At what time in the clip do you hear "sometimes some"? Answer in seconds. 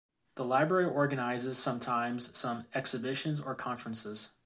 1.59-2.65